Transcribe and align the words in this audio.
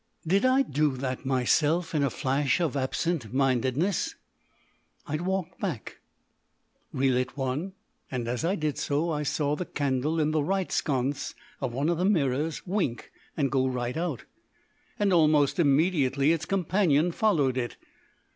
"Did 0.25 0.45
I 0.45 0.63
do 0.63 0.97
that 0.97 1.27
myself 1.27 1.93
in 1.93 2.01
a 2.01 2.09
flash 2.09 2.59
of 2.59 2.75
absent 2.75 3.31
mindedness?" 3.31 4.15
I 5.05 5.17
walked 5.17 5.59
back, 5.59 5.99
relit 6.91 7.37
one, 7.37 7.73
and 8.09 8.27
as 8.27 8.43
I 8.43 8.55
did 8.55 8.79
so, 8.79 9.11
I 9.11 9.21
saw 9.21 9.55
the 9.55 9.63
candle 9.67 10.19
in 10.19 10.31
the 10.31 10.41
right 10.41 10.71
sconce 10.71 11.35
of 11.59 11.71
one 11.73 11.87
of 11.87 11.99
the 11.99 12.05
mirrors 12.05 12.65
wink 12.65 13.11
and 13.37 13.51
go 13.51 13.67
right 13.67 13.95
out, 13.95 14.23
and 14.97 15.13
almost 15.13 15.59
immediately 15.59 16.33
its 16.33 16.45
companion 16.45 17.11
followed 17.11 17.55
it. 17.55 17.77